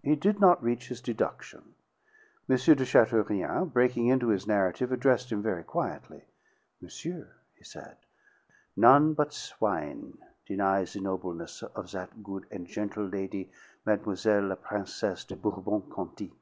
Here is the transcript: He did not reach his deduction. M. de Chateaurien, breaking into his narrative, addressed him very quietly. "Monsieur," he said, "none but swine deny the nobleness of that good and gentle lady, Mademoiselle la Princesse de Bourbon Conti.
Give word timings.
He 0.00 0.14
did 0.14 0.38
not 0.38 0.62
reach 0.62 0.86
his 0.90 1.00
deduction. 1.00 1.74
M. 2.48 2.54
de 2.56 2.84
Chateaurien, 2.84 3.66
breaking 3.72 4.06
into 4.06 4.28
his 4.28 4.46
narrative, 4.46 4.92
addressed 4.92 5.32
him 5.32 5.42
very 5.42 5.64
quietly. 5.64 6.22
"Monsieur," 6.80 7.26
he 7.56 7.64
said, 7.64 7.96
"none 8.76 9.12
but 9.14 9.34
swine 9.34 10.18
deny 10.46 10.84
the 10.84 11.00
nobleness 11.00 11.64
of 11.64 11.90
that 11.90 12.22
good 12.22 12.46
and 12.52 12.68
gentle 12.68 13.06
lady, 13.06 13.50
Mademoiselle 13.84 14.44
la 14.46 14.54
Princesse 14.54 15.24
de 15.24 15.34
Bourbon 15.34 15.82
Conti. 15.90 16.32